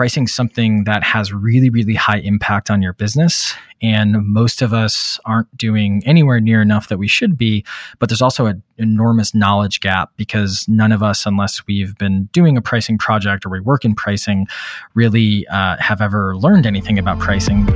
[0.00, 3.52] pricing something that has really, really high impact on your business.
[3.82, 7.66] And most of us aren't doing anywhere near enough that we should be.
[7.98, 12.56] But there's also an enormous knowledge gap because none of us, unless we've been doing
[12.56, 14.46] a pricing project or we work in pricing,
[14.94, 17.66] really uh, have ever learned anything about pricing.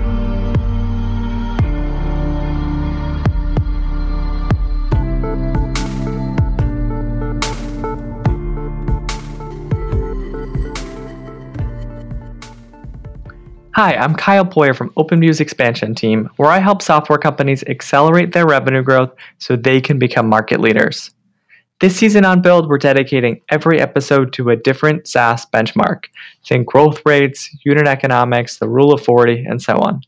[13.76, 18.46] Hi, I'm Kyle Poyar from OpenView's expansion team, where I help software companies accelerate their
[18.46, 21.10] revenue growth so they can become market leaders.
[21.80, 26.04] This season on Build, we're dedicating every episode to a different SaaS benchmark.
[26.46, 30.02] Think growth rates, unit economics, the rule of 40, and so on.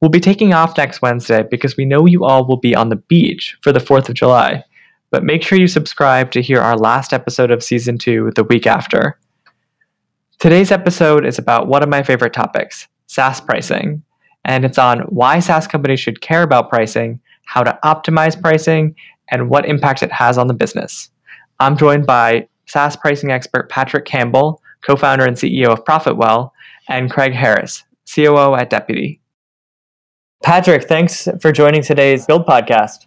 [0.00, 2.96] We'll be taking off next Wednesday because we know you all will be on the
[2.96, 4.64] beach for the 4th of July.
[5.12, 8.66] But make sure you subscribe to hear our last episode of season 2 the week
[8.66, 9.16] after.
[10.40, 14.02] Today's episode is about one of my favorite topics SaaS pricing.
[14.44, 18.94] And it's on why SaaS companies should care about pricing, how to optimize pricing,
[19.30, 21.10] and what impact it has on the business.
[21.58, 26.50] I'm joined by SaaS pricing expert Patrick Campbell, co founder and CEO of Profitwell,
[26.88, 29.20] and Craig Harris, COO at Deputy.
[30.42, 33.06] Patrick, thanks for joining today's Build podcast.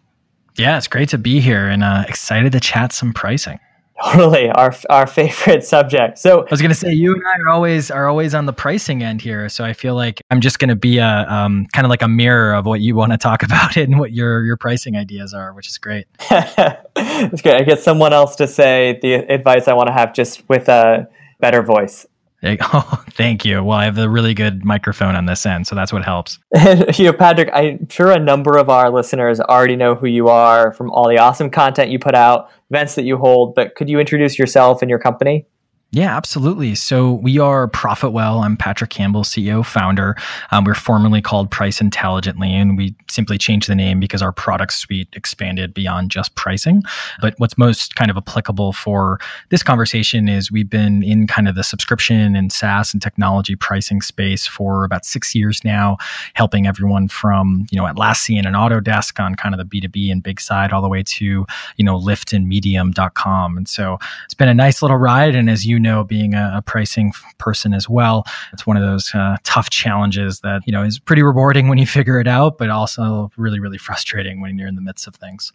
[0.58, 3.60] Yeah, it's great to be here and uh, excited to chat some pricing.
[4.03, 6.17] Totally, our our favorite subject.
[6.19, 8.53] So I was going to say, you and I are always are always on the
[8.53, 9.50] pricing end here.
[9.50, 12.08] So I feel like I'm just going to be a um, kind of like a
[12.08, 15.53] mirror of what you want to talk about and what your your pricing ideas are,
[15.53, 16.08] which is great.
[16.30, 17.55] That's great.
[17.55, 21.08] I get someone else to say the advice I want to have just with a
[21.39, 22.05] better voice.
[22.44, 23.64] Oh, thank you.
[23.64, 26.40] Well, I have a really good microphone on this end, so that's what helps.
[26.95, 30.73] You know, Patrick, I'm sure a number of our listeners already know who you are
[30.73, 34.00] from all the awesome content you put out, events that you hold, but could you
[34.00, 35.45] introduce yourself and your company?
[35.92, 36.76] Yeah, absolutely.
[36.76, 38.45] So we are Profitwell.
[38.45, 40.16] I'm Patrick Campbell, CEO, founder.
[40.52, 44.73] Um, we're formerly called Price Intelligently, and we simply changed the name because our product
[44.73, 46.83] suite expanded beyond just pricing.
[47.22, 49.20] But what's most kind of applicable for
[49.50, 54.04] this conversation is we've been in kind of the subscription and SaaS and technology pricing
[54.04, 55.98] space for about six years now,
[56.36, 60.39] helping everyone from you know Atlassian and Autodesk on kind of the B2B and big
[60.39, 63.58] side all the way to you know Lyft and Medium.com.
[63.58, 65.33] And so it's been a nice little ride.
[65.33, 69.14] And as you know, being a, a pricing person as well, it's one of those
[69.14, 72.70] uh, tough challenges that you know is pretty rewarding when you figure it out, but
[72.70, 75.54] also really, really frustrating when you're in the midst of things.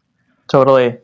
[0.49, 0.99] Totally.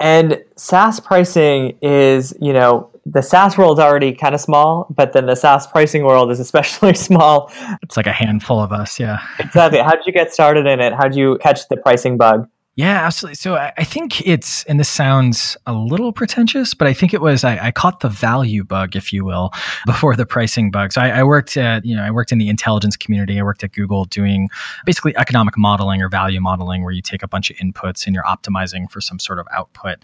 [0.00, 5.12] And SaaS pricing is, you know, the SaaS world is already kind of small, but
[5.12, 7.52] then the SaaS pricing world is especially small.
[7.82, 9.18] It's like a handful of us, yeah.
[9.38, 9.80] exactly.
[9.80, 10.94] How did you get started in it?
[10.94, 12.48] How did you catch the pricing bug?
[12.80, 13.34] Yeah, absolutely.
[13.34, 17.20] So I, I, think it's, and this sounds a little pretentious, but I think it
[17.20, 19.52] was I, I caught the value bug, if you will,
[19.86, 20.94] before the pricing bug.
[20.94, 23.38] So I, I, worked at, you know, I worked in the intelligence community.
[23.38, 24.48] I worked at Google doing
[24.86, 28.24] basically economic modeling or value modeling, where you take a bunch of inputs and you're
[28.24, 29.98] optimizing for some sort of output.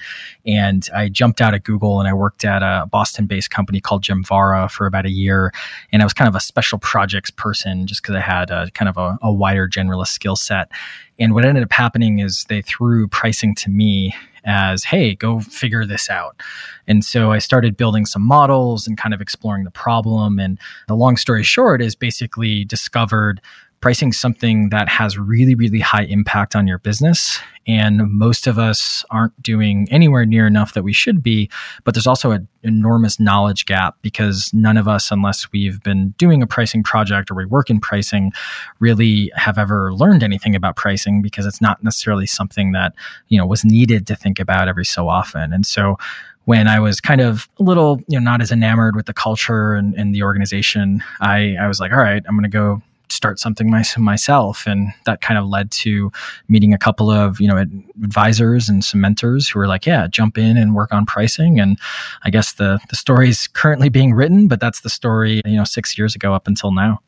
[0.44, 4.68] And I jumped out of Google and I worked at a Boston-based company called Gemvara
[4.68, 5.50] for about a year,
[5.92, 8.90] and I was kind of a special projects person just because I had a kind
[8.90, 10.70] of a, a wider generalist skill set.
[11.18, 15.84] And what ended up happening is they threw pricing to me as, hey, go figure
[15.84, 16.40] this out.
[16.86, 20.38] And so I started building some models and kind of exploring the problem.
[20.38, 23.40] And the long story short is basically discovered
[23.80, 27.38] pricing something that has really, really high impact on your business.
[27.68, 31.50] And most of us aren't doing anywhere near enough that we should be.
[31.84, 36.42] But there's also an enormous knowledge gap because none of us, unless we've been doing
[36.42, 38.32] a pricing project or we work in pricing,
[38.78, 42.94] really have ever learned anything about pricing because it's not necessarily something that,
[43.28, 45.52] you know, was needed to think about every so often.
[45.52, 45.98] And so
[46.44, 49.74] when I was kind of a little, you know, not as enamored with the culture
[49.74, 53.38] and, and the organization, I, I was like, all right, I'm going to go start
[53.38, 54.66] something my, myself.
[54.66, 56.10] And that kind of led to
[56.48, 60.38] meeting a couple of you know advisors and some mentors who were like yeah jump
[60.38, 61.60] in and work on pricing.
[61.60, 61.78] And
[62.24, 65.64] i guess the the story is currently being written but that's the story you know
[65.64, 67.00] six years ago up until now.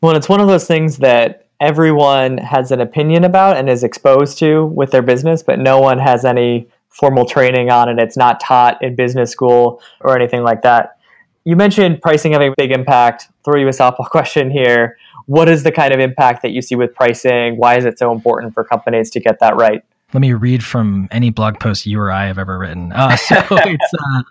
[0.00, 4.38] Well it's one of those things that everyone has an opinion about and is exposed
[4.38, 7.98] to with their business but no one has any formal training on it.
[7.98, 10.96] It's not taught in business school or anything like that.
[11.44, 13.28] You mentioned pricing having a big impact.
[13.44, 14.96] Throw you a softball question here
[15.26, 17.56] what is the kind of impact that you see with pricing?
[17.56, 19.82] Why is it so important for companies to get that right?
[20.12, 22.92] Let me read from any blog post you or I have ever written.
[22.92, 24.22] Uh, so, uh,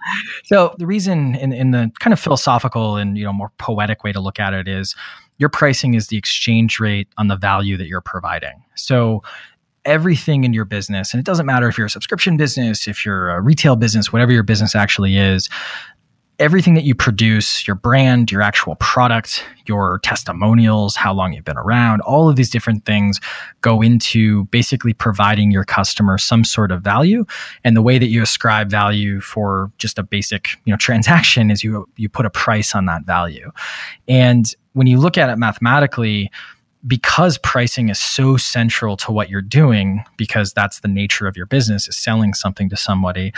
[0.46, 4.14] so the reason, in, in the kind of philosophical and you know more poetic way
[4.14, 4.96] to look at it, is
[5.38, 8.64] your pricing is the exchange rate on the value that you're providing.
[8.76, 9.24] So
[9.86, 13.32] everything in your business, and it doesn't matter if you're a subscription business, if you're
[13.32, 15.50] a retail business, whatever your business actually is,
[16.44, 21.58] everything that you produce, your brand, your actual product, your testimonials, how long you've been
[21.58, 23.22] around, all of these different things
[23.62, 27.26] go into basically providing your customer some sort of value.
[27.64, 31.64] And the way that you ascribe value for just a basic, you know, transaction is
[31.64, 33.50] you you put a price on that value.
[34.10, 36.30] And when you look at it mathematically,
[36.86, 41.46] because pricing is so central to what you're doing because that's the nature of your
[41.46, 43.32] business is selling something to somebody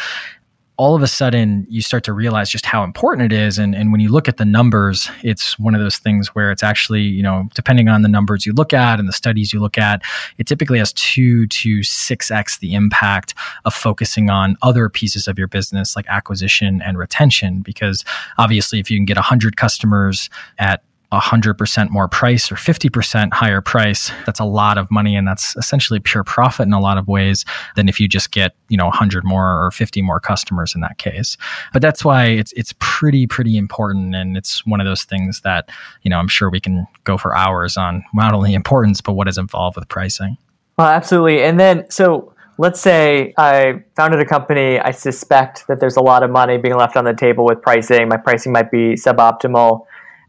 [0.77, 3.57] all of a sudden you start to realize just how important it is.
[3.57, 6.63] And, and when you look at the numbers it's one of those things where it's
[6.63, 9.77] actually you know depending on the numbers you look at and the studies you look
[9.77, 10.01] at
[10.37, 13.33] it typically has 2 to 6x the impact
[13.65, 17.61] of focusing on other pieces of your business like acquisition and retention.
[17.61, 18.03] Because
[18.37, 20.83] obviously if you can get 100 customers at
[21.19, 24.11] 100% more price or 50% higher price.
[24.25, 27.45] That's a lot of money and that's essentially pure profit in a lot of ways
[27.75, 30.97] than if you just get you know 100 more or 50 more customers in that
[30.97, 31.37] case.
[31.73, 35.69] But that's why it's it's pretty pretty important and it's one of those things that
[36.03, 39.27] you know i'm sure we can go for hours on not only importance but what
[39.27, 40.37] is involved with pricing.
[40.77, 41.43] Well absolutely.
[41.43, 46.23] And then so let's say I founded a company, I suspect that there's a lot
[46.23, 48.07] of money being left on the table with pricing.
[48.07, 49.85] My pricing might be suboptimal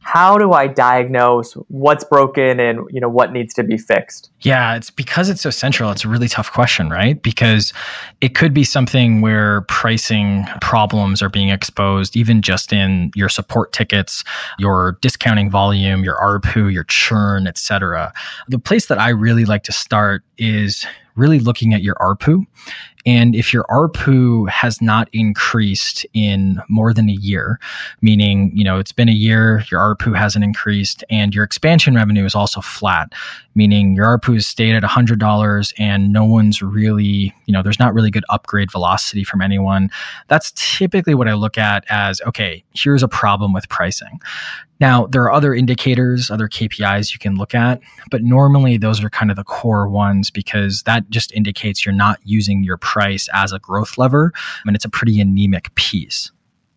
[0.06, 4.30] how do I diagnose what's broken and you know what needs to be fixed?
[4.42, 5.90] Yeah, it's because it's so central.
[5.90, 7.20] It's a really tough question, right?
[7.20, 7.72] Because
[8.20, 13.72] it could be something where pricing problems are being exposed, even just in your support
[13.72, 14.22] tickets,
[14.60, 18.12] your discounting volume, your ARPU, your churn, etc.
[18.46, 20.86] The place that I really like to start is
[21.16, 22.44] really looking at your ARPU
[23.06, 27.60] and if your ARPU has not increased in more than a year,
[28.02, 32.24] meaning, you know, it's been a year, your ARPU hasn't increased, and your expansion revenue
[32.24, 33.12] is also flat,
[33.54, 37.94] meaning your ARPU has stayed at $100 and no one's really, you know, there's not
[37.94, 39.88] really good upgrade velocity from anyone.
[40.26, 44.20] That's typically what I look at as, okay, here's a problem with pricing.
[44.78, 47.80] Now, there are other indicators, other KPIs you can look at,
[48.10, 52.18] but normally those are kind of the core ones because that just indicates you're not
[52.24, 54.32] using your price as a growth lever.
[54.64, 56.30] and it's a pretty anemic piece.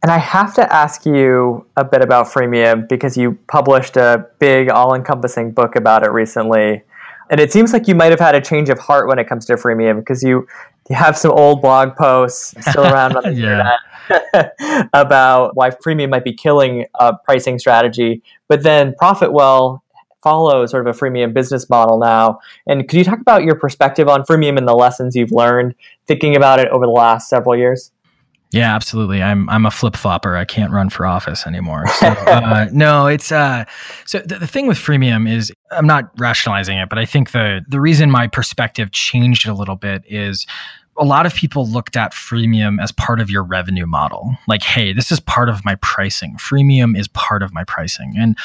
[0.03, 4.69] And I have to ask you a bit about freemium because you published a big,
[4.69, 6.83] all encompassing book about it recently.
[7.29, 9.45] And it seems like you might have had a change of heart when it comes
[9.45, 10.47] to freemium because you,
[10.89, 13.77] you have some old blog posts still around on the yeah.
[14.09, 18.21] internet about why freemium might be killing a pricing strategy.
[18.47, 19.81] But then Profitwell
[20.21, 22.39] follow sort of a freemium business model now.
[22.67, 25.75] And could you talk about your perspective on freemium and the lessons you've learned
[26.07, 27.91] thinking about it over the last several years?
[28.51, 29.21] Yeah, absolutely.
[29.21, 30.35] I'm I'm a flip flopper.
[30.35, 31.85] I can't run for office anymore.
[31.87, 33.65] So, uh, no, it's uh.
[34.05, 37.61] So the, the thing with freemium is I'm not rationalizing it, but I think the
[37.67, 40.47] the reason my perspective changed a little bit is
[40.99, 44.37] a lot of people looked at freemium as part of your revenue model.
[44.47, 46.35] Like, hey, this is part of my pricing.
[46.37, 48.15] Freemium is part of my pricing.
[48.17, 48.37] And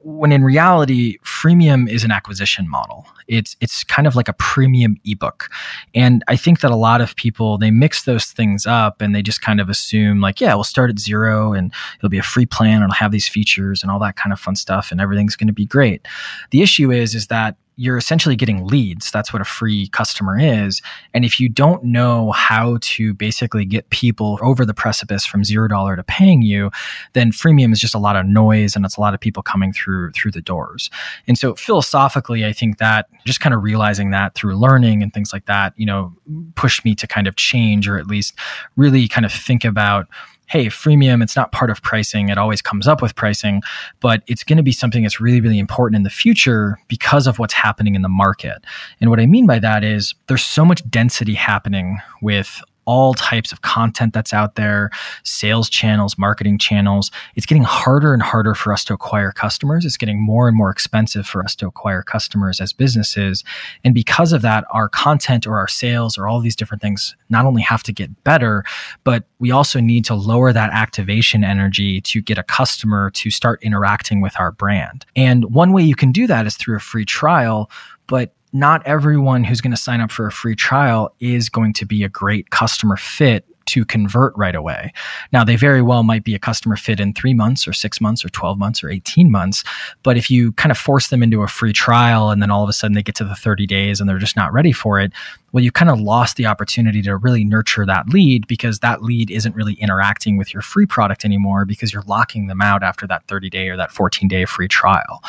[0.00, 3.06] when in reality, freemium is an acquisition model.
[3.28, 5.48] It's it's kind of like a premium ebook.
[5.94, 9.22] And I think that a lot of people they mix those things up and they
[9.22, 12.46] just kind of assume like, yeah, we'll start at zero and it'll be a free
[12.46, 15.36] plan and it'll have these features and all that kind of fun stuff and everything's
[15.36, 16.06] going to be great.
[16.50, 19.10] The issue is is that you're essentially getting leads.
[19.10, 20.82] That's what a free customer is.
[21.14, 25.68] And if you don't know how to basically get people over the precipice from zero
[25.68, 26.70] dollar to paying you,
[27.14, 29.72] then freemium is just a lot of noise and it's a lot of people coming
[29.72, 30.90] through through the doors.
[31.26, 35.32] And so philosophically, I think that just kind of realizing that through learning and things
[35.32, 36.12] like that, you know,
[36.54, 38.34] pushed me to kind of change or at least
[38.76, 40.08] really kind of think about
[40.48, 42.28] hey, freemium, it's not part of pricing.
[42.28, 43.62] It always comes up with pricing,
[44.00, 47.38] but it's going to be something that's really, really important in the future because of
[47.38, 48.64] what's happening in the market.
[49.00, 53.52] And what I mean by that is there's so much density happening with all types
[53.52, 54.90] of content that's out there,
[55.24, 57.10] sales channels, marketing channels.
[57.36, 59.84] It's getting harder and harder for us to acquire customers.
[59.84, 63.44] It's getting more and more expensive for us to acquire customers as businesses.
[63.84, 67.46] And because of that, our content or our sales or all these different things not
[67.46, 68.64] only have to get better,
[69.04, 73.62] but we also need to lower that activation energy to get a customer to start
[73.62, 75.06] interacting with our brand.
[75.16, 77.70] And one way you can do that is through a free trial.
[78.06, 81.86] But not everyone who's going to sign up for a free trial is going to
[81.86, 84.92] be a great customer fit to convert right away.
[85.32, 88.24] Now, they very well might be a customer fit in three months or six months
[88.24, 89.64] or 12 months or 18 months.
[90.02, 92.68] But if you kind of force them into a free trial and then all of
[92.68, 95.12] a sudden they get to the 30 days and they're just not ready for it,
[95.52, 99.30] well, you kind of lost the opportunity to really nurture that lead because that lead
[99.30, 103.26] isn't really interacting with your free product anymore because you're locking them out after that
[103.28, 105.22] 30 day or that 14 day free trial.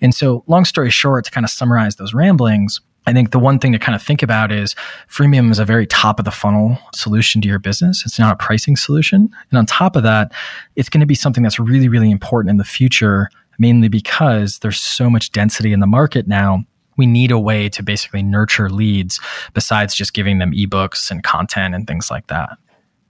[0.00, 3.58] And so, long story short, to kind of summarize those ramblings, I think the one
[3.58, 4.74] thing to kind of think about is
[5.08, 8.02] freemium is a very top of the funnel solution to your business.
[8.04, 9.30] It's not a pricing solution.
[9.50, 10.30] And on top of that,
[10.76, 14.78] it's going to be something that's really, really important in the future, mainly because there's
[14.78, 16.64] so much density in the market now.
[16.98, 19.20] We need a way to basically nurture leads
[19.54, 22.58] besides just giving them ebooks and content and things like that.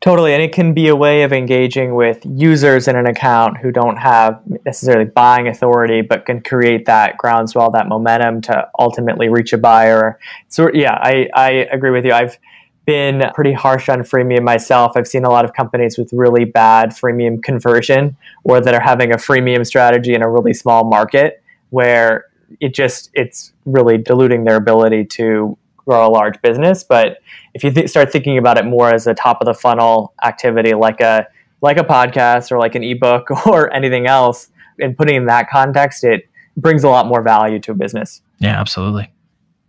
[0.00, 0.32] Totally.
[0.32, 3.96] And it can be a way of engaging with users in an account who don't
[3.96, 9.58] have necessarily buying authority, but can create that groundswell, that momentum to ultimately reach a
[9.58, 10.20] buyer.
[10.46, 12.12] So, yeah, I, I agree with you.
[12.12, 12.38] I've
[12.86, 14.92] been pretty harsh on freemium myself.
[14.94, 19.12] I've seen a lot of companies with really bad freemium conversion or that are having
[19.12, 22.26] a freemium strategy in a really small market where
[22.60, 26.84] it just it's really diluting their ability to grow a large business.
[26.84, 27.18] But
[27.54, 30.74] if you th- start thinking about it more as a top of the funnel activity,
[30.74, 31.26] like a
[31.60, 36.04] like a podcast or like an ebook or anything else, and putting in that context,
[36.04, 38.20] it brings a lot more value to a business.
[38.38, 39.10] Yeah, absolutely.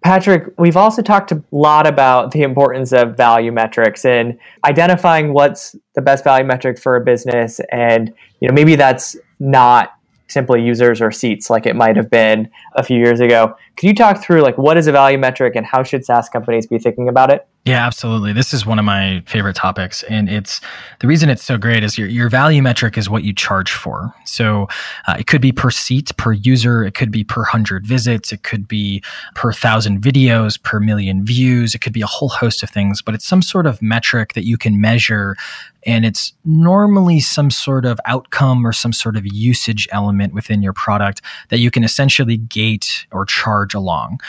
[0.01, 5.75] Patrick, we've also talked a lot about the importance of value metrics and identifying what's
[5.95, 9.99] the best value metric for a business and you know maybe that's not
[10.29, 13.55] simply users or seats like it might have been a few years ago.
[13.75, 16.67] Could you talk through like what is a value metric and how should SaaS companies
[16.67, 17.48] be thinking about it?
[17.65, 18.33] Yeah, absolutely.
[18.33, 20.01] This is one of my favorite topics.
[20.03, 20.62] And it's
[21.01, 24.13] the reason it's so great is your, your value metric is what you charge for.
[24.25, 24.67] So
[25.07, 28.43] uh, it could be per seat, per user, it could be per hundred visits, it
[28.43, 29.03] could be
[29.36, 33.13] per thousand videos, per million views, it could be a whole host of things, but
[33.13, 35.36] it's some sort of metric that you can measure
[35.89, 40.72] and it's normally some sort of outcome or some sort of usage element within your
[40.72, 44.19] product that you can essentially gate or charge along.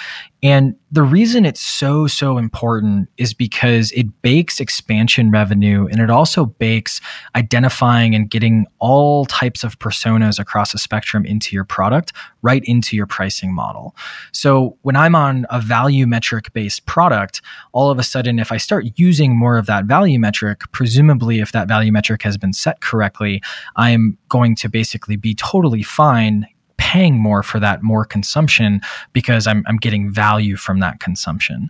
[0.43, 6.11] And the reason it's so, so important is because it bakes expansion revenue and it
[6.11, 7.01] also bakes
[7.37, 12.97] identifying and getting all types of personas across a spectrum into your product right into
[12.97, 13.95] your pricing model.
[14.33, 17.43] So when I'm on a value metric based product,
[17.73, 21.53] all of a sudden, if I start using more of that value metric, presumably if
[21.53, 23.43] that value metric has been set correctly,
[23.77, 26.47] I'm going to basically be totally fine
[26.81, 28.81] paying more for that more consumption
[29.13, 31.69] because I'm, I'm getting value from that consumption.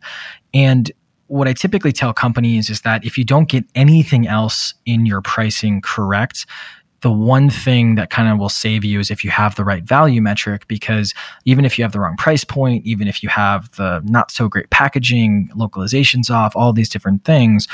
[0.55, 0.91] And
[1.27, 5.21] what I typically tell companies is that if you don't get anything else in your
[5.21, 6.47] pricing correct,
[7.01, 9.83] the one thing that kind of will save you is if you have the right
[9.83, 11.13] value metric because
[11.45, 14.49] even if you have the wrong price point even if you have the not so
[14.49, 17.67] great packaging localizations off all these different things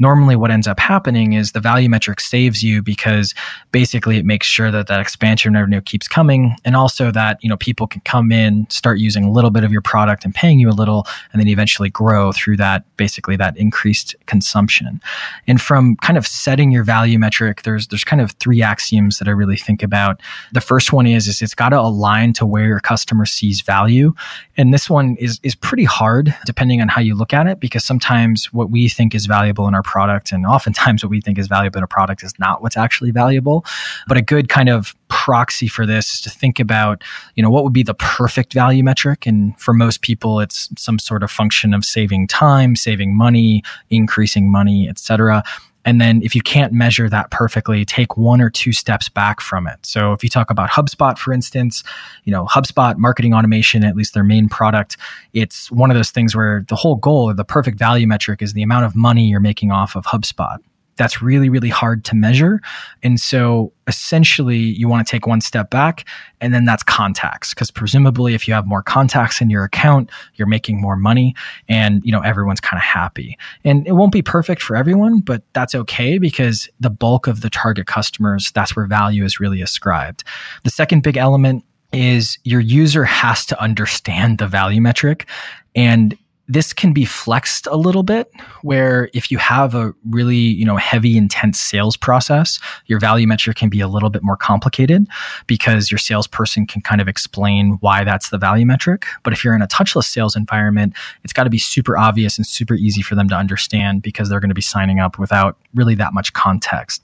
[0.00, 3.34] normally what ends up happening is the value metric saves you because
[3.72, 7.56] basically it makes sure that that expansion revenue keeps coming and also that you know
[7.56, 10.68] people can come in start using a little bit of your product and paying you
[10.68, 15.00] a little and then eventually grow through that basically that increased consumption.
[15.46, 19.28] And from kind of setting your value metric there's there's kind of three axioms that
[19.28, 20.20] I really think about.
[20.52, 24.12] The first one is is it's got to align to where your customer sees value.
[24.56, 27.84] And this one is is pretty hard depending on how you look at it because
[27.84, 30.32] sometimes what we think is valuable in our product.
[30.32, 33.64] And oftentimes, what we think is valuable in a product is not what's actually valuable.
[34.08, 37.02] But a good kind of proxy for this is to think about,
[37.36, 39.26] you know, what would be the perfect value metric.
[39.26, 44.50] And for most people, it's some sort of function of saving time, saving money, increasing
[44.50, 45.42] money, etc.
[45.84, 49.66] And then if you can't measure that perfectly, take one or two steps back from
[49.66, 49.78] it.
[49.82, 51.82] So if you talk about HubSpot, for instance,
[52.24, 54.96] you know, HubSpot marketing automation, at least their main product,
[55.32, 58.52] it's one of those things where the whole goal or the perfect value metric is
[58.52, 60.58] the amount of money you're making off of HubSpot
[60.96, 62.60] that's really, really hard to measure.
[63.02, 66.06] And so essentially, you want to take one step back,
[66.40, 67.54] and then that's contacts.
[67.54, 71.34] Because presumably, if you have more contacts in your account, you're making more money,
[71.68, 73.38] and you know everyone's kind of happy.
[73.64, 77.50] And it won't be perfect for everyone, but that's okay because the bulk of the
[77.50, 80.24] target customers, that's where value is really ascribed.
[80.64, 85.28] The second big element is your user has to understand the value metric
[85.74, 86.16] and
[86.48, 88.30] this can be flexed a little bit
[88.62, 93.56] where if you have a really you know heavy intense sales process your value metric
[93.56, 95.06] can be a little bit more complicated
[95.46, 99.06] because your salesperson can kind of explain why that's the value metric.
[99.22, 102.46] But if you're in a touchless sales environment it's got to be super obvious and
[102.46, 105.94] super easy for them to understand because they're going to be signing up without really
[105.94, 107.02] that much context.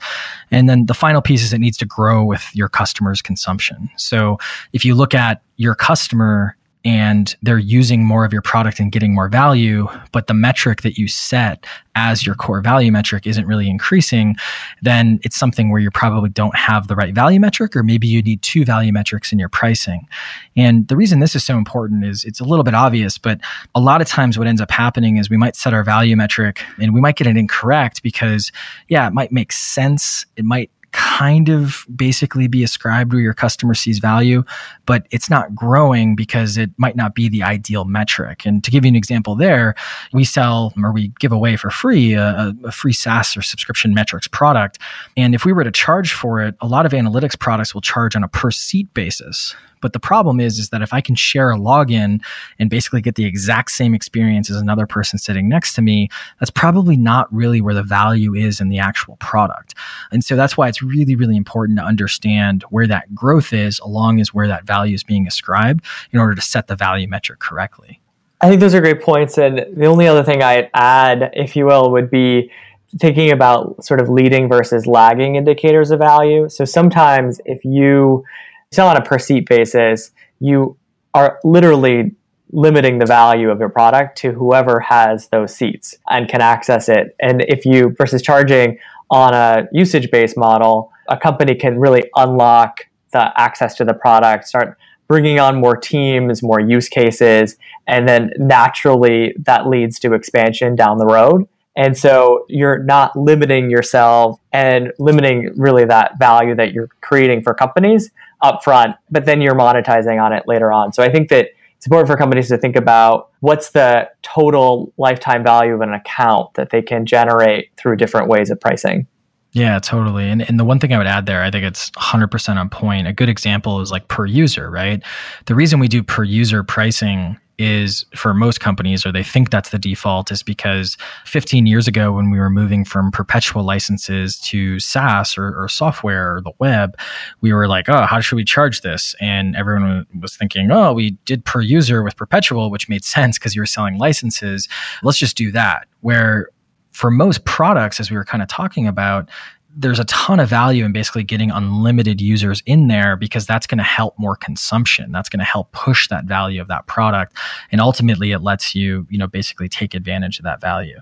[0.51, 3.91] And then the final piece is it needs to grow with your customers consumption.
[3.97, 4.39] So
[4.73, 9.15] if you look at your customer and they're using more of your product and getting
[9.15, 13.69] more value, but the metric that you set as your core value metric isn't really
[13.69, 14.35] increasing,
[14.81, 18.23] then it's something where you probably don't have the right value metric, or maybe you
[18.23, 20.09] need two value metrics in your pricing.
[20.57, 23.41] And the reason this is so important is it's a little bit obvious, but
[23.75, 26.63] a lot of times what ends up happening is we might set our value metric
[26.79, 28.51] and we might get it incorrect because,
[28.89, 30.25] yeah, it might make sense.
[30.37, 34.43] It might kind of basically be ascribed where your customer sees value,
[34.87, 38.45] but it's not growing because it might not be the ideal metric.
[38.45, 39.75] And to give you an example there,
[40.13, 44.29] we sell or we give away for free a, a free SaaS or subscription metrics
[44.29, 44.79] product.
[45.17, 48.17] And if we were to charge for it, a lot of analytics products will charge
[48.17, 49.55] on a per seat basis.
[49.81, 52.21] But the problem is, is that if I can share a login
[52.59, 56.09] and basically get the exact same experience as another person sitting next to me,
[56.39, 59.75] that's probably not really where the value is in the actual product.
[60.11, 64.21] And so that's why it's really, really important to understand where that growth is along
[64.21, 68.01] as where that value is being ascribed in order to set the value metric correctly.
[68.43, 69.37] I think those are great points.
[69.37, 72.51] And the only other thing I'd add, if you will, would be
[72.99, 76.49] thinking about sort of leading versus lagging indicators of value.
[76.49, 78.25] So sometimes if you
[78.73, 80.77] sell on a per seat basis, you
[81.15, 82.15] are literally
[82.53, 87.15] limiting the value of your product to whoever has those seats and can access it.
[87.21, 88.79] And if you versus charging
[89.11, 94.47] on a usage based model, a company can really unlock the access to the product,
[94.47, 97.57] start bringing on more teams, more use cases,
[97.89, 101.49] and then naturally that leads to expansion down the road.
[101.77, 107.55] And so you're not limiting yourself and limiting really that value that you're creating for
[107.55, 108.11] companies
[108.43, 110.93] upfront, but then you're monetizing on it later on.
[110.93, 115.43] So I think that it's important for companies to think about what's the total lifetime
[115.43, 119.07] value of an account that they can generate through different ways of pricing.
[119.53, 120.29] Yeah, totally.
[120.29, 123.09] And, and the one thing I would add there, I think it's 100% on point.
[123.09, 125.03] A good example is like per user, right?
[125.47, 129.69] The reason we do per user pricing is for most companies, or they think that's
[129.69, 134.81] the default, is because 15 years ago, when we were moving from perpetual licenses to
[134.81, 136.97] SaaS or, or software or the web,
[137.43, 139.15] we were like, oh, how should we charge this?
[139.21, 143.55] And everyone was thinking, oh, we did per user with perpetual, which made sense because
[143.55, 144.67] you were selling licenses.
[145.03, 145.87] Let's just do that.
[146.01, 146.49] Where
[146.93, 149.29] for most products, as we were kind of talking about,
[149.77, 153.79] there's a ton of value in basically getting unlimited users in there because that's going
[153.79, 155.13] to help more consumption.
[155.13, 157.37] That's going to help push that value of that product.
[157.71, 160.99] And ultimately, it lets you, you know, basically take advantage of that value.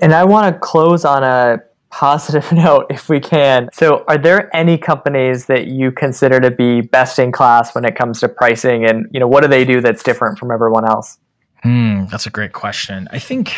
[0.00, 1.58] And I want to close on a
[1.90, 3.68] positive note if we can.
[3.72, 7.96] So, are there any companies that you consider to be best in class when it
[7.96, 8.84] comes to pricing?
[8.84, 11.18] And, you know, what do they do that's different from everyone else?
[11.62, 13.08] Hmm, that's a great question.
[13.12, 13.52] I think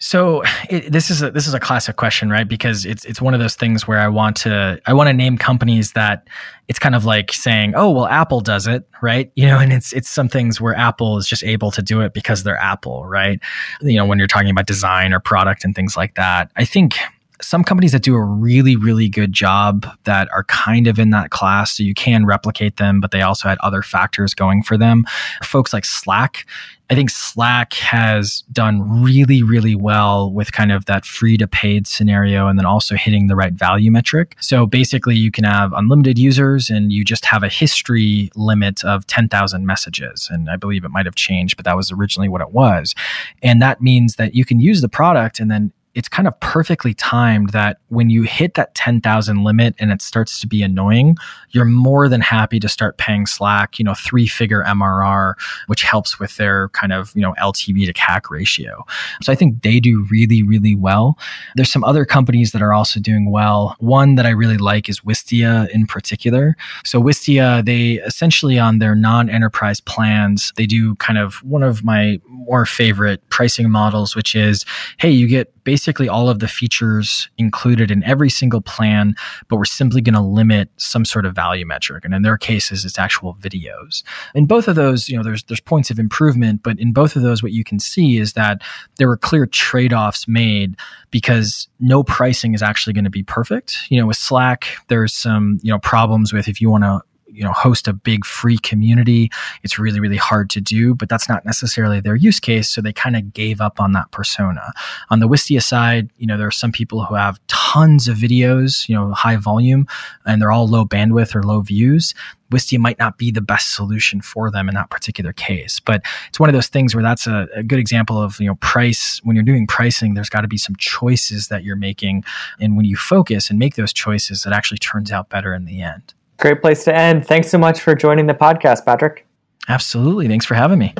[0.00, 2.48] so it, this is a this is a classic question, right?
[2.48, 5.38] Because it's it's one of those things where I want to I want to name
[5.38, 6.26] companies that
[6.68, 9.30] it's kind of like saying, oh well, Apple does it, right?
[9.40, 12.12] You know, and it's it's some things where Apple is just able to do it
[12.12, 13.40] because they're Apple, right?
[13.80, 16.98] You know, when you're talking about design or product and things like that, I think
[17.40, 21.30] some companies that do a really really good job that are kind of in that
[21.30, 25.04] class so you can replicate them but they also had other factors going for them
[25.42, 26.46] folks like slack
[26.90, 31.86] I think Slack has done really, really well with kind of that free to paid
[31.86, 34.36] scenario and then also hitting the right value metric.
[34.40, 39.06] So basically, you can have unlimited users and you just have a history limit of
[39.06, 40.28] 10,000 messages.
[40.32, 42.96] And I believe it might have changed, but that was originally what it was.
[43.40, 46.94] And that means that you can use the product and then it's kind of perfectly
[46.94, 51.16] timed that when you hit that 10,000 limit and it starts to be annoying,
[51.50, 55.34] you're more than happy to start paying Slack, you know, three figure MRR,
[55.66, 58.84] which helps with their kind of, you know, LTV to CAC ratio.
[59.20, 61.18] So I think they do really, really well.
[61.56, 63.74] There's some other companies that are also doing well.
[63.80, 66.56] One that I really like is Wistia in particular.
[66.84, 71.82] So Wistia, they essentially on their non enterprise plans, they do kind of one of
[71.82, 74.64] my more favorite pricing models, which is,
[74.98, 79.14] hey, you get basically all of the features included in every single plan,
[79.48, 82.04] but we're simply going to limit some sort of value metric.
[82.04, 84.02] And in their cases, it's actual videos.
[84.34, 87.22] In both of those, you know, there's there's points of improvement, but in both of
[87.22, 88.62] those, what you can see is that
[88.98, 90.76] there were clear trade-offs made
[91.10, 93.78] because no pricing is actually going to be perfect.
[93.88, 97.00] You know, with Slack, there's some, you know, problems with if you want to
[97.32, 99.30] you know host a big free community
[99.62, 102.92] it's really really hard to do but that's not necessarily their use case so they
[102.92, 104.72] kind of gave up on that persona
[105.10, 108.88] on the wistia side you know there are some people who have tons of videos
[108.88, 109.86] you know high volume
[110.26, 112.14] and they're all low bandwidth or low views
[112.50, 115.80] Wistia might not be the best solution for them in that particular case.
[115.80, 118.56] But it's one of those things where that's a, a good example of, you know,
[118.56, 119.20] price.
[119.22, 122.24] When you're doing pricing, there's got to be some choices that you're making.
[122.58, 125.80] And when you focus and make those choices, it actually turns out better in the
[125.80, 126.14] end.
[126.40, 127.26] Great place to end.
[127.26, 129.26] Thanks so much for joining the podcast, Patrick.
[129.68, 130.26] Absolutely.
[130.26, 130.94] Thanks for having me.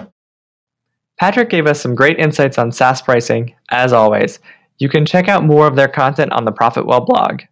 [1.19, 4.39] Patrick gave us some great insights on SaaS pricing, as always.
[4.79, 7.43] You can check out more of their content on the Profitwell blog.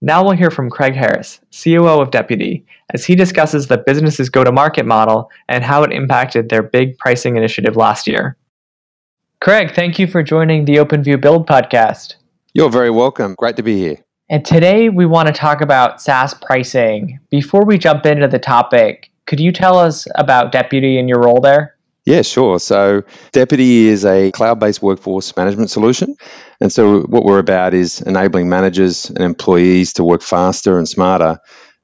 [0.00, 4.44] Now we'll hear from Craig Harris, COO of Deputy, as he discusses the business's go
[4.44, 8.36] to market model and how it impacted their big pricing initiative last year.
[9.40, 12.16] Craig, thank you for joining the OpenView Build podcast.
[12.54, 13.34] You're very welcome.
[13.36, 14.05] Great to be here.
[14.28, 17.20] And today we want to talk about SaaS pricing.
[17.30, 21.40] Before we jump into the topic, could you tell us about Deputy and your role
[21.40, 21.76] there?
[22.06, 22.58] Yeah, sure.
[22.58, 26.16] So, Deputy is a cloud based workforce management solution.
[26.60, 31.38] And so, what we're about is enabling managers and employees to work faster and smarter.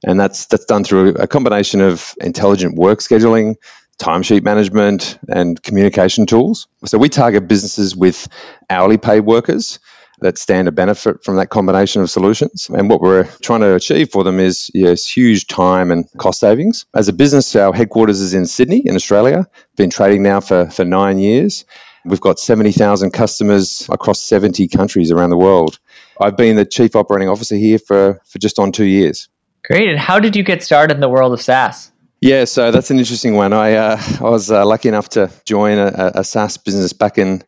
[0.04, 3.54] And that's, that's done through a combination of intelligent work scheduling,
[4.00, 6.66] timesheet management, and communication tools.
[6.86, 8.26] So, we target businesses with
[8.68, 9.78] hourly paid workers
[10.22, 12.70] that stand to benefit from that combination of solutions.
[12.72, 16.86] And what we're trying to achieve for them is yes, huge time and cost savings.
[16.94, 19.46] As a business, our headquarters is in Sydney, in Australia.
[19.76, 21.64] Been trading now for, for nine years.
[22.04, 25.78] We've got 70,000 customers across 70 countries around the world.
[26.20, 29.28] I've been the chief operating officer here for, for just on two years.
[29.64, 29.88] Great.
[29.88, 31.92] And how did you get started in the world of SaaS?
[32.20, 33.52] Yeah, so that's an interesting one.
[33.52, 37.42] I, uh, I was uh, lucky enough to join a, a SaaS business back in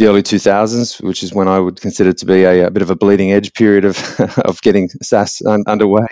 [0.00, 2.88] the early 2000s, which is when I would consider to be a, a bit of
[2.88, 3.98] a bleeding edge period of,
[4.38, 6.06] of getting SaaS un- underway.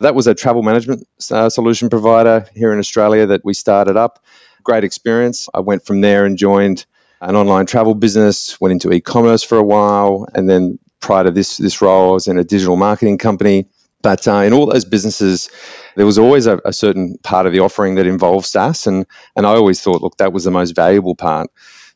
[0.00, 4.24] That was a travel management uh, solution provider here in Australia that we started up.
[4.64, 5.48] Great experience.
[5.54, 6.84] I went from there and joined
[7.20, 11.58] an online travel business, went into e-commerce for a while, and then prior to this
[11.58, 13.68] this role, I was in a digital marketing company.
[14.02, 15.48] But uh, in all those businesses,
[15.94, 19.06] there was always a, a certain part of the offering that involved SaaS, and
[19.36, 21.50] and I always thought, look, that was the most valuable part.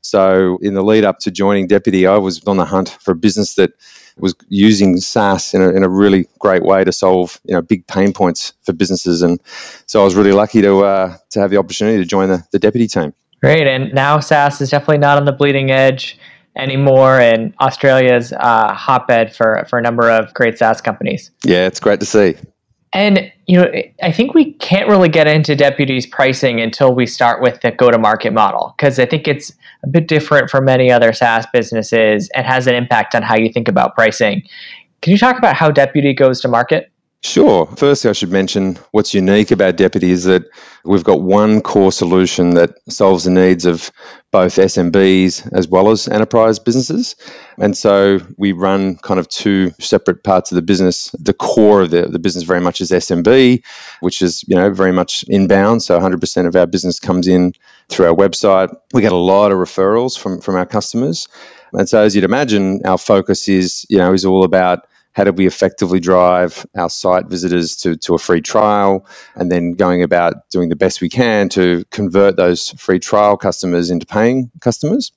[0.07, 3.16] So in the lead up to joining Deputy, I was on the hunt for a
[3.16, 3.73] business that
[4.19, 7.87] was using SaaS in a, in a really great way to solve you know big
[7.87, 9.40] pain points for businesses, and
[9.87, 12.59] so I was really lucky to uh, to have the opportunity to join the, the
[12.59, 13.12] Deputy team.
[13.42, 16.19] Great, and now SaaS is definitely not on the bleeding edge
[16.57, 21.31] anymore, and Australia's uh, hotbed for for a number of great SaaS companies.
[21.45, 22.37] Yeah, it's great to see.
[22.96, 23.70] And you know,
[24.02, 28.32] I think we can't really get into Deputy's pricing until we start with the go-to-market
[28.32, 29.52] model because I think it's
[29.85, 33.52] a bit different from many other SaaS businesses and has an impact on how you
[33.52, 34.42] think about pricing.
[35.02, 36.90] Can you talk about how Deputy goes to market?
[37.26, 37.66] Sure.
[37.76, 40.44] Firstly, I should mention what's unique about Deputy is that
[40.84, 43.90] we've got one core solution that solves the needs of
[44.30, 47.16] both SMBs as well as enterprise businesses.
[47.58, 51.10] And so we run kind of two separate parts of the business.
[51.18, 53.64] The core of the, the business very much is SMB,
[53.98, 55.82] which is, you know, very much inbound.
[55.82, 57.54] So 100% of our business comes in
[57.88, 58.72] through our website.
[58.94, 61.26] We get a lot of referrals from, from our customers.
[61.72, 64.86] And so as you'd imagine, our focus is, you know, is all about
[65.16, 69.72] how do we effectively drive our site visitors to, to a free trial and then
[69.72, 74.50] going about doing the best we can to convert those free trial customers into paying
[74.61, 75.12] customers.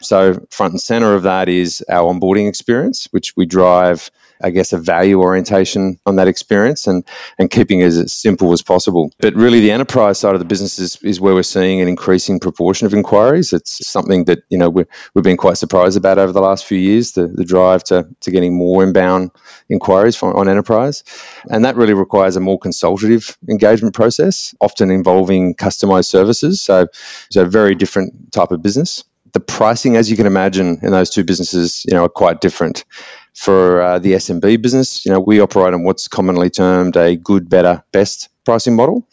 [0.00, 4.10] So, front and center of that is our onboarding experience, which we drive
[4.42, 7.04] I guess, a value orientation on that experience and,
[7.38, 9.12] and keeping it as simple as possible.
[9.18, 12.40] But really, the enterprise side of the business is, is where we're seeing an increasing
[12.40, 13.52] proportion of inquiries.
[13.52, 16.78] It's something that, you know, we have been quite surprised about over the last few
[16.78, 19.30] years, the, the drive to, to getting more inbound
[19.68, 21.04] inquiries on enterprise.
[21.48, 26.60] And that really requires a more consultative engagement process, often involving customized services.
[26.60, 26.86] So
[27.26, 31.10] it's a very different type of business the pricing, as you can imagine, in those
[31.10, 32.84] two businesses, you know, are quite different
[33.34, 37.48] for uh, the SMB business, you know, we operate on what's commonly termed a good,
[37.48, 39.06] better, best pricing model,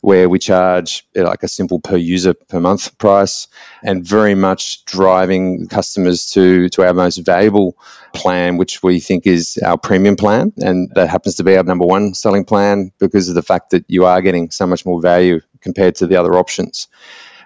[0.00, 3.48] where we charge you know, like a simple per user per month price,
[3.82, 7.76] and very much driving customers to to our most valuable
[8.12, 11.86] plan, which we think is our premium plan, and that happens to be our number
[11.86, 15.40] one selling plan because of the fact that you are getting so much more value
[15.60, 16.88] compared to the other options.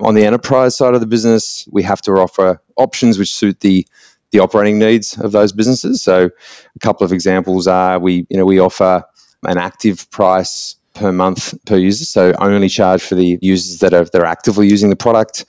[0.00, 3.86] On the enterprise side of the business, we have to offer options which suit the
[4.32, 6.02] the operating needs of those businesses.
[6.02, 9.04] So, a couple of examples are we, you know, we offer
[9.44, 14.06] an active price per month per user, so only charge for the users that are
[14.18, 15.44] are actively using the product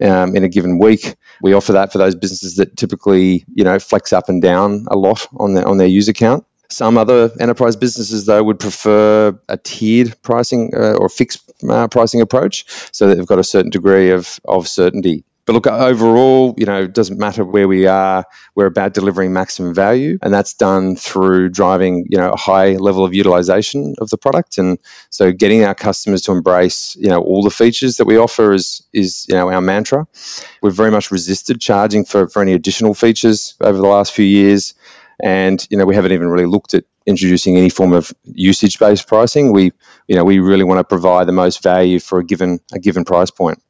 [0.00, 1.16] um, in a given week.
[1.42, 4.96] We offer that for those businesses that typically, you know, flex up and down a
[4.96, 6.46] lot on their on their user count.
[6.70, 12.22] Some other enterprise businesses, though, would prefer a tiered pricing uh, or fixed uh, pricing
[12.22, 16.66] approach, so that they've got a certain degree of, of certainty but look, overall, you
[16.66, 18.24] know, it doesn't matter where we are.
[18.54, 23.04] We're about delivering maximum value, and that's done through driving, you know, a high level
[23.04, 24.78] of utilization of the product, and
[25.10, 28.82] so getting our customers to embrace, you know, all the features that we offer is
[28.92, 30.06] is you know our mantra.
[30.62, 34.74] We've very much resisted charging for for any additional features over the last few years,
[35.22, 39.08] and you know, we haven't even really looked at introducing any form of usage based
[39.08, 39.52] pricing.
[39.52, 39.72] We,
[40.06, 43.04] you know, we really want to provide the most value for a given a given
[43.04, 43.60] price point.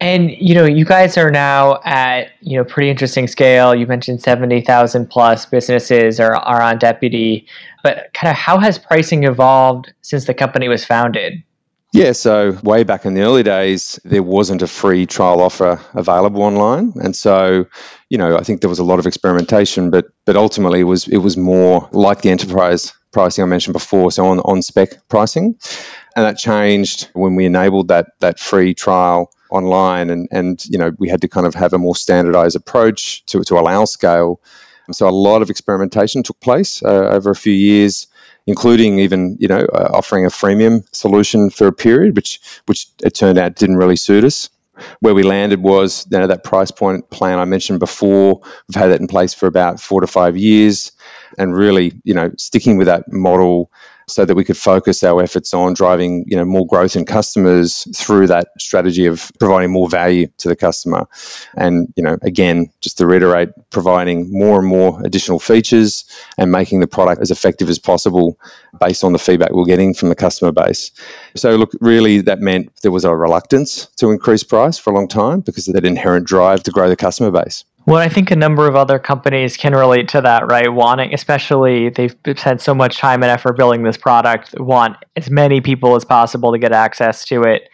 [0.00, 3.74] And you know, you guys are now at you know pretty interesting scale.
[3.74, 7.46] You mentioned seventy thousand plus businesses are are on Deputy,
[7.82, 11.42] but kind of how has pricing evolved since the company was founded?
[11.92, 16.42] Yeah, so way back in the early days, there wasn't a free trial offer available
[16.42, 17.66] online, and so
[18.08, 21.08] you know I think there was a lot of experimentation, but but ultimately it was
[21.08, 25.56] it was more like the enterprise pricing I mentioned before, so on on spec pricing,
[26.16, 30.92] and that changed when we enabled that that free trial online, and and you know
[30.98, 34.40] we had to kind of have a more standardized approach to to allow scale.
[34.92, 38.08] So a lot of experimentation took place uh, over a few years
[38.46, 43.14] including even you know uh, offering a freemium solution for a period, which which it
[43.14, 44.50] turned out didn't really suit us.
[45.00, 48.40] Where we landed was you know that price point plan I mentioned before.
[48.68, 50.92] We've had that in place for about four to five years,
[51.38, 53.70] and really you know sticking with that model
[54.10, 57.86] so that we could focus our efforts on driving you know more growth in customers
[57.96, 61.06] through that strategy of providing more value to the customer.
[61.56, 66.04] And you know again just to reiterate providing more and more additional features
[66.36, 68.38] and making the product as effective as possible
[68.78, 70.90] based on the feedback we're getting from the customer base.
[71.36, 75.08] So look really that meant there was a reluctance to increase price for a long
[75.08, 78.36] time because of that inherent drive to grow the customer base well, I think a
[78.36, 80.72] number of other companies can relate to that, right?
[80.72, 85.60] Wanting, especially they've spent so much time and effort building this product, want as many
[85.60, 87.68] people as possible to get access to it.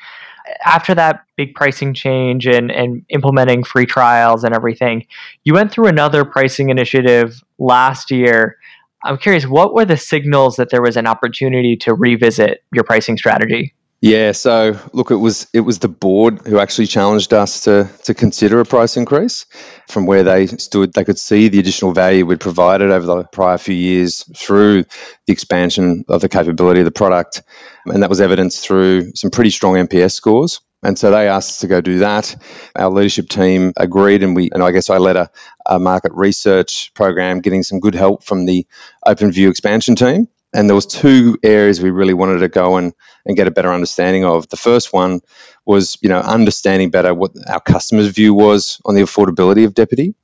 [0.65, 5.05] After that big pricing change and, and implementing free trials and everything,
[5.45, 8.57] you went through another pricing initiative last year.
[9.05, 13.19] I'm curious, what were the signals that there was an opportunity to revisit your pricing
[13.19, 13.75] strategy?
[14.01, 18.15] Yeah, so look, it was it was the board who actually challenged us to to
[18.15, 19.47] consider a price increase.
[19.89, 23.59] From where they stood, they could see the additional value we'd provided over the prior
[23.59, 27.43] few years through the expansion of the capability of the product,
[27.87, 30.61] and that was evidenced through some pretty strong NPS scores.
[30.85, 32.37] And so they asked us to go do that.
[32.77, 35.31] Our leadership team agreed, and we and I guess I led a,
[35.67, 38.65] a market research program, getting some good help from the
[39.05, 42.95] OpenView expansion team and there was two areas we really wanted to go and,
[43.27, 44.49] and get a better understanding of.
[44.49, 45.21] The first one
[45.67, 50.15] was, you know, understanding better what our customers' view was on the affordability of Deputy.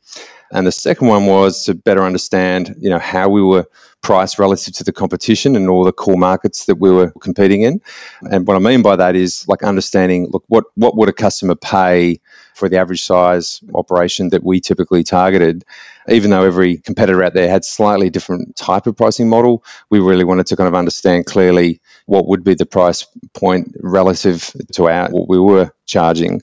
[0.52, 3.66] And the second one was to better understand, you know, how we were
[4.02, 7.80] priced relative to the competition and all the core markets that we were competing in.
[8.20, 11.54] And what I mean by that is like understanding, look, what, what would a customer
[11.54, 12.20] pay
[12.54, 15.64] for the average size operation that we typically targeted.
[16.08, 20.24] Even though every competitor out there had slightly different type of pricing model, we really
[20.24, 25.08] wanted to kind of understand clearly what would be the price point relative to our
[25.10, 26.42] what we were charging.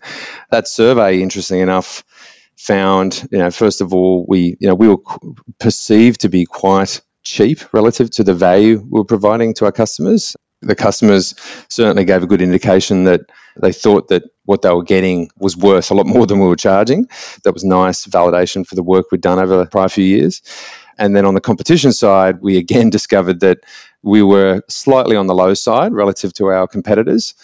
[0.49, 2.03] That survey, interestingly enough,
[2.59, 4.97] found, you know, first of all, we, you know, we were
[5.59, 10.35] perceived to be quite cheap relative to the value we were providing to our customers.
[10.61, 11.35] The customers
[11.69, 13.21] certainly gave a good indication that
[13.61, 16.57] they thought that what they were getting was worth a lot more than we were
[16.57, 17.07] charging.
[17.45, 20.41] That was nice validation for the work we'd done over the prior few years.
[20.97, 23.59] And then on the competition side, we again discovered that
[24.03, 27.35] we were slightly on the low side relative to our competitors.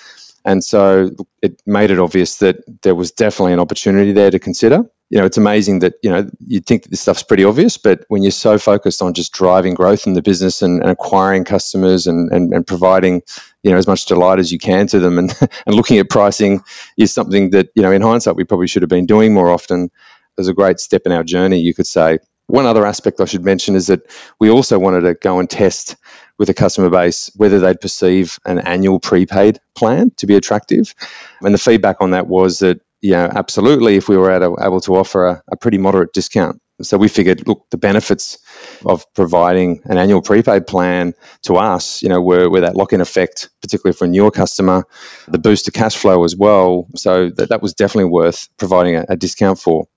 [0.45, 4.86] And so it made it obvious that there was definitely an opportunity there to consider
[5.10, 8.05] you know, it's amazing that, you know, you'd think that this stuff's pretty obvious, but
[8.10, 12.08] when you're so focused on just driving growth in the business and, and acquiring customers
[12.08, 13.21] and, and, and, providing,
[13.63, 15.34] you know, as much delight as you can to them and,
[15.67, 16.63] and looking at pricing
[16.97, 19.91] is something that, you know, in hindsight, we probably should have been doing more often.
[20.38, 22.19] Was a great step in our journey, you could say.
[22.47, 24.01] One other aspect I should mention is that
[24.39, 25.95] we also wanted to go and test
[26.38, 30.93] with a customer base whether they'd perceive an annual prepaid plan to be attractive.
[31.41, 33.97] And the feedback on that was that yeah, absolutely.
[33.97, 36.60] If we were able to offer a, a pretty moderate discount.
[36.81, 38.39] So we figured, look, the benefits
[38.84, 43.49] of providing an annual prepaid plan to us, you know, were, were that lock-in effect,
[43.62, 44.84] particularly for a newer customer,
[45.27, 46.88] the boost to cash flow as well.
[46.95, 49.88] So that, that was definitely worth providing a, a discount for.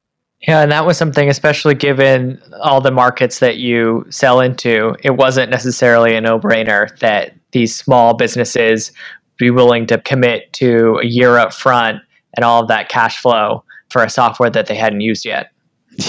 [0.40, 5.10] Yeah, and that was something, especially given all the markets that you sell into, it
[5.10, 8.92] wasn't necessarily a no brainer that these small businesses
[9.36, 12.02] be willing to commit to a year up front
[12.36, 15.50] and all of that cash flow for a software that they hadn't used yet.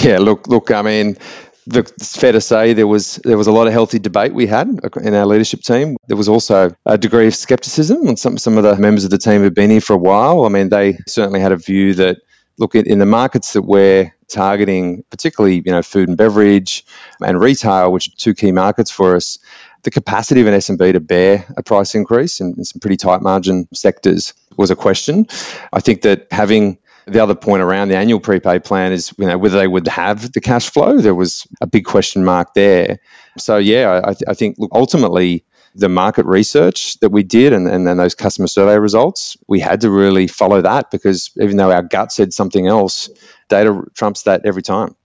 [0.01, 0.69] Yeah, look, look.
[0.69, 1.17] I mean,
[1.65, 4.67] it's fair to say there was there was a lot of healthy debate we had
[5.01, 5.97] in our leadership team.
[6.07, 9.17] There was also a degree of skepticism, and some some of the members of the
[9.17, 10.45] team have been here for a while.
[10.45, 12.17] I mean, they certainly had a view that
[12.59, 16.85] look in the markets that we're targeting, particularly you know food and beverage
[17.21, 19.39] and retail, which are two key markets for us.
[19.83, 23.21] The capacity of an SMB to bear a price increase in, in some pretty tight
[23.21, 25.27] margin sectors was a question.
[25.71, 29.37] I think that having the other point around the annual prepaid plan is you know
[29.37, 30.99] whether they would have the cash flow.
[30.99, 32.99] There was a big question mark there.
[33.37, 37.85] So yeah, I, I think look, ultimately the market research that we did and, and
[37.85, 41.83] then those customer survey results, we had to really follow that because even though our
[41.83, 43.09] gut said something else,
[43.49, 44.95] data trumps that every time.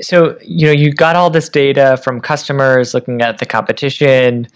[0.00, 4.46] So, you know, you got all this data from customers looking at the competition,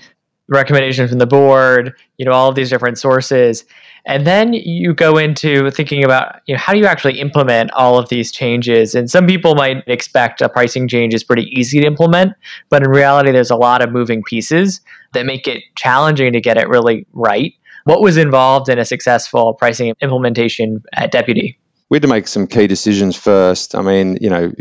[0.49, 3.65] recommendation from the board, you know, all of these different sources.
[4.07, 7.99] And then you go into thinking about you know, how do you actually implement all
[7.99, 8.95] of these changes?
[8.95, 12.33] And some people might expect a pricing change is pretty easy to implement,
[12.71, 14.81] but in reality, there's a lot of moving pieces
[15.13, 17.53] that make it challenging to get it really right.
[17.85, 21.60] What was involved in a successful pricing implementation at Deputy?
[21.91, 23.75] We had to make some key decisions first.
[23.75, 24.53] I mean, you know,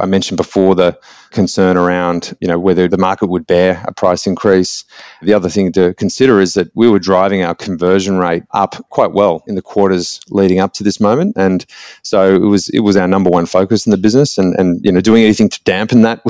[0.00, 0.98] I mentioned before the
[1.30, 4.84] concern around, you know, whether the market would bear a price increase.
[5.20, 9.12] The other thing to consider is that we were driving our conversion rate up quite
[9.12, 11.64] well in the quarters leading up to this moment, and
[12.02, 14.92] so it was it was our number one focus in the business, and and you
[14.92, 16.22] know, doing anything to dampen that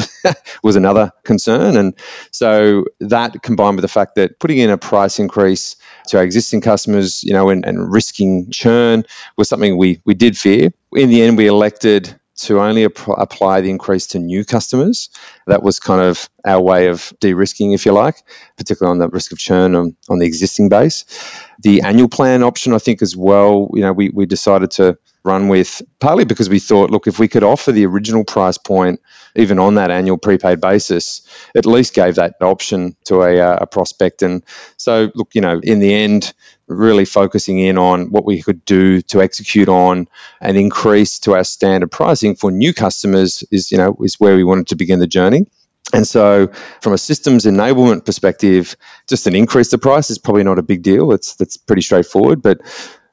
[0.63, 1.95] was another concern, and
[2.33, 5.77] so that combined with the fact that putting in a price increase
[6.09, 9.05] to our existing customers, you know, and, and risking churn
[9.37, 10.71] was something we we did fear.
[10.97, 15.11] In the end, we elected to only ap- apply the increase to new customers.
[15.49, 18.17] That was kind of our way of de-risking, if you like,
[18.57, 21.05] particularly on the risk of churn on, on the existing base.
[21.61, 23.71] The annual plan option, I think, as well.
[23.75, 27.29] You know, we we decided to run with partly because we thought, look, if we
[27.29, 29.01] could offer the original price point
[29.37, 31.23] even on that annual prepaid basis,
[31.57, 34.23] at least gave that option to a, uh, a prospect.
[34.23, 34.45] And
[34.77, 36.33] so, look, you know, in the end,
[36.67, 40.09] really focusing in on what we could do to execute on
[40.41, 44.45] an increase to our standard pricing for new customers is, you know, is where we
[44.45, 45.38] wanted to begin the journey.
[45.93, 46.51] And so,
[46.83, 48.77] from a systems enablement perspective,
[49.09, 51.13] just an increase the price is probably not a big deal.
[51.13, 52.43] It's that's pretty straightforward.
[52.43, 52.61] But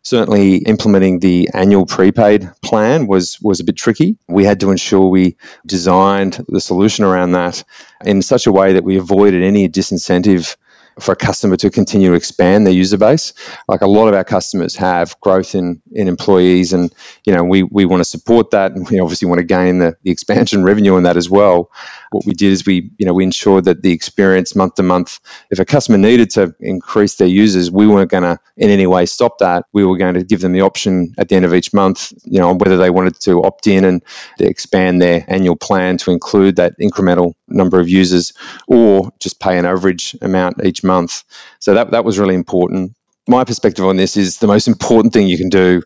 [0.05, 4.17] certainly implementing the annual prepaid plan was was a bit tricky.
[4.27, 7.63] We had to ensure we designed the solution around that
[8.03, 10.55] in such a way that we avoided any disincentive
[10.99, 13.33] for a customer to continue to expand their user base.
[13.67, 16.93] Like a lot of our customers have growth in, in employees, and
[17.25, 19.97] you know we, we want to support that, and we obviously want to gain the,
[20.03, 21.71] the expansion revenue on that as well.
[22.11, 25.19] What we did is we you know we ensured that the experience month to month,
[25.51, 29.05] if a customer needed to increase their users, we weren't going to in any way
[29.05, 29.65] stop that.
[29.73, 32.39] We were going to give them the option at the end of each month, you
[32.39, 34.03] know, whether they wanted to opt in and
[34.39, 38.33] expand their annual plan to include that incremental number of users,
[38.67, 41.23] or just pay an average amount each month.
[41.59, 42.93] So that, that was really important.
[43.27, 45.81] My perspective on this is the most important thing you can do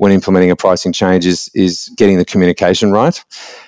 [0.00, 3.22] when implementing a pricing change is, is getting the communication right.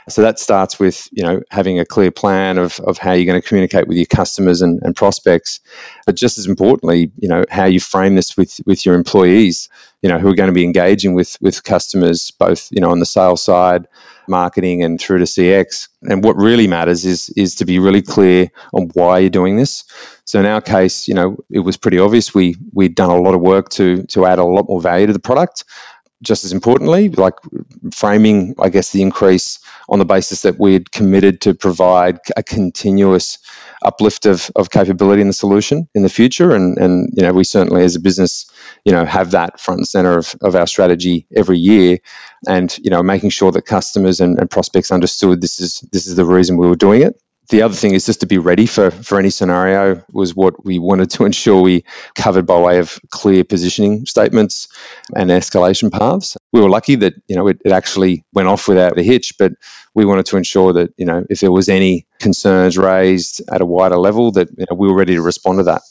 [0.09, 3.41] So that starts with you know having a clear plan of, of how you're going
[3.41, 5.61] to communicate with your customers and, and prospects,
[6.07, 9.69] but just as importantly, you know how you frame this with with your employees,
[10.01, 12.99] you know who are going to be engaging with with customers both you know on
[12.99, 13.87] the sales side,
[14.27, 15.89] marketing and through to CX.
[16.01, 19.85] And what really matters is is to be really clear on why you're doing this.
[20.25, 23.35] So in our case, you know, it was pretty obvious we we'd done a lot
[23.35, 25.65] of work to to add a lot more value to the product.
[26.23, 27.35] Just as importantly, like
[27.93, 29.59] framing, I guess, the increase
[29.89, 33.39] on the basis that we had committed to provide a continuous
[33.85, 36.55] uplift of, of capability in the solution in the future.
[36.55, 38.51] And, and, you know, we certainly as a business,
[38.85, 41.99] you know, have that front and center of, of our strategy every year.
[42.47, 46.17] And, you know, making sure that customers and, and prospects understood this is this is
[46.17, 48.91] the reason we were doing it the other thing is just to be ready for,
[48.91, 53.45] for any scenario was what we wanted to ensure we covered by way of clear
[53.45, 54.69] positioning statements
[55.15, 56.37] and escalation paths.
[56.53, 59.53] We were lucky that, you know, it, it actually went off without a hitch, but
[59.95, 63.67] we wanted to ensure that, you know, if there was any concerns raised at a
[63.67, 65.83] wider level that you know, we were ready to respond to that.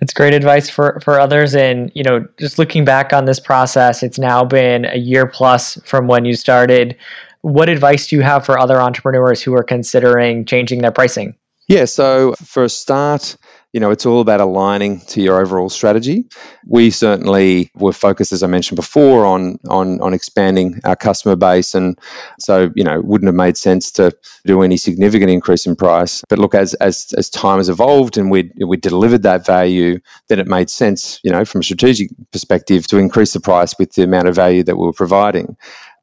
[0.00, 1.56] That's great advice for, for others.
[1.56, 5.74] And, you know, just looking back on this process, it's now been a year plus
[5.84, 6.96] from when you started
[7.40, 11.34] what advice do you have for other entrepreneurs who are considering changing their pricing?
[11.68, 13.36] Yeah, so for a start,
[13.74, 16.24] you know, it's all about aligning to your overall strategy.
[16.66, 21.74] We certainly were focused, as I mentioned before, on on on expanding our customer base,
[21.74, 21.98] and
[22.40, 26.24] so you know, wouldn't have made sense to do any significant increase in price.
[26.30, 30.38] But look, as as as time has evolved and we we delivered that value, then
[30.38, 34.04] it made sense, you know, from a strategic perspective, to increase the price with the
[34.04, 35.58] amount of value that we were providing.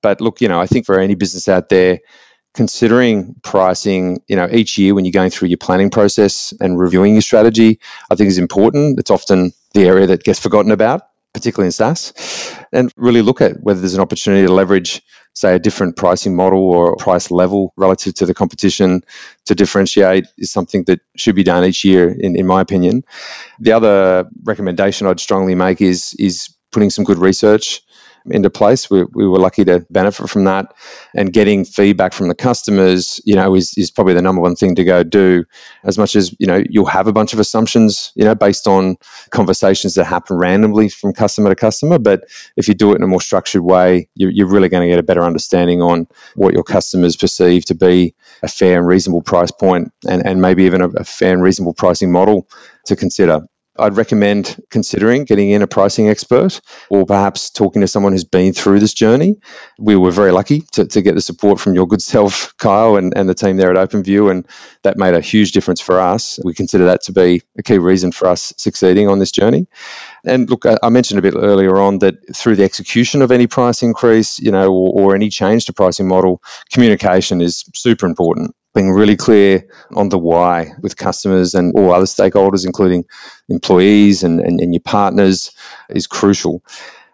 [0.06, 1.98] But look, you know, I think for any business out there,
[2.54, 7.14] considering pricing, you know, each year when you're going through your planning process and reviewing
[7.14, 7.80] your strategy,
[8.12, 9.00] I think is important.
[9.00, 11.02] It's often the area that gets forgotten about,
[11.34, 12.14] particularly in SaaS,
[12.72, 15.02] and really look at whether there's an opportunity to leverage,
[15.34, 19.04] say, a different pricing model or price level relative to the competition
[19.46, 23.04] to differentiate is something that should be done each year, in, in my opinion.
[23.60, 27.82] The other recommendation I'd strongly make is is putting some good research
[28.28, 28.90] into place.
[28.90, 30.74] We, we were lucky to benefit from that.
[31.14, 34.76] And getting feedback from the customers, you know, is, is probably the number one thing
[34.76, 35.46] to go do.
[35.84, 38.98] As much as, you know, you'll have a bunch of assumptions, you know, based on
[39.30, 42.00] conversations that happen randomly from customer to customer.
[42.00, 44.90] But if you do it in a more structured way, you're, you're really going to
[44.90, 49.22] get a better understanding on what your customers perceive to be a fair and reasonable
[49.22, 52.48] price point and, and maybe even a, a fair and reasonable pricing model
[52.86, 53.42] to consider.
[53.78, 58.54] I'd recommend considering getting in a pricing expert or perhaps talking to someone who's been
[58.54, 59.36] through this journey.
[59.78, 63.16] We were very lucky to, to get the support from your good self, Kyle, and,
[63.18, 64.48] and the team there at OpenView, and
[64.84, 66.40] that made a huge difference for us.
[66.44, 69.68] We consider that to be a key reason for us succeeding on this journey.
[70.24, 73.84] And look, I mentioned a bit earlier on that through the execution of any price
[73.84, 78.92] increase, you know, or, or any change to pricing model, communication is super important being
[78.92, 79.66] really clear
[79.96, 83.06] on the why with customers and all other stakeholders, including
[83.50, 85.52] employees and, and, and, your partners,
[85.90, 86.62] is crucial.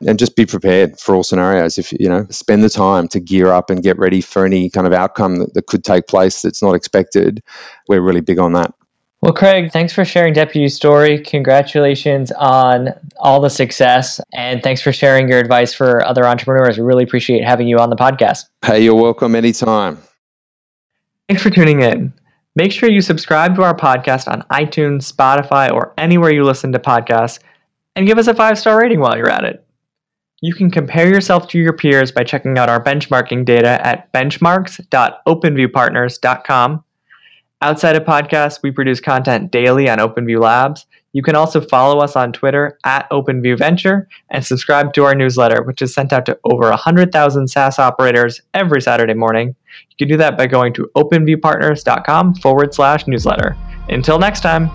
[0.06, 1.78] And just be prepared for all scenarios.
[1.78, 4.88] If you know, spend the time to gear up and get ready for any kind
[4.88, 7.44] of outcome that, that could take place that's not expected.
[7.88, 8.74] We're really big on that.
[9.22, 11.20] Well, Craig, thanks for sharing Deputy's story.
[11.20, 12.90] Congratulations on
[13.20, 14.20] all the success.
[14.34, 16.80] And thanks for sharing your advice for other entrepreneurs.
[16.80, 18.46] We really appreciate having you on the podcast.
[18.66, 20.00] Hey, you're welcome anytime.
[21.32, 22.14] Thanks for tuning in.
[22.58, 26.78] Make sure you subscribe to our podcast on iTunes, Spotify, or anywhere you listen to
[26.78, 27.40] podcasts,
[27.96, 29.66] and give us a five star rating while you're at it.
[30.42, 36.84] You can compare yourself to your peers by checking out our benchmarking data at benchmarks.openviewpartners.com.
[37.62, 40.86] Outside of podcasts, we produce content daily on OpenView Labs.
[41.14, 45.64] You can also follow us on Twitter at OpenView Venture and subscribe to our newsletter,
[45.64, 49.56] which is sent out to over 100,000 SaaS operators every Saturday morning.
[50.02, 53.56] You can do that by going to openviewpartners.com forward slash newsletter.
[53.88, 54.72] Until next time.